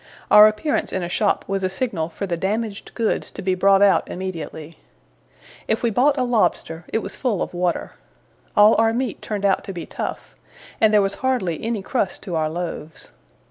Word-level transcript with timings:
Our 0.31 0.47
appearance 0.47 0.91
in 0.91 1.03
a 1.03 1.09
shop 1.09 1.45
was 1.47 1.61
a 1.63 1.69
signal 1.69 2.09
for 2.09 2.25
the 2.25 2.35
damaged 2.35 2.95
goods 2.95 3.29
to 3.33 3.43
be 3.43 3.53
brought 3.53 3.83
out 3.83 4.09
immediately. 4.09 4.79
If 5.67 5.83
we 5.83 5.91
bought 5.91 6.17
a 6.17 6.23
lobster, 6.23 6.85
it 6.91 7.03
was 7.03 7.15
full 7.15 7.39
of 7.43 7.53
water. 7.53 7.91
All 8.57 8.73
our 8.79 8.93
meat 8.93 9.21
turned 9.21 9.45
out 9.45 9.63
to 9.65 9.73
be 9.73 9.85
tough, 9.85 10.33
and 10.81 10.91
there 10.91 11.03
was 11.03 11.13
hardly 11.21 11.63
any 11.63 11.83
crust 11.83 12.23
to 12.23 12.35
our 12.35 12.49
loaves. 12.49 13.11